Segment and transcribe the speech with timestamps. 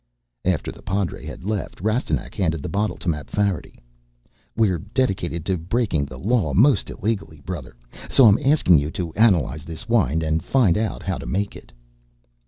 [0.45, 3.75] After the padre had left, Rastignac handed the bottle to Mapfarity.
[4.55, 7.75] "We're dedicated to breaking the law most illegally, brother.
[8.09, 11.71] So I'm asking you to analyze this wine and find out how to make it."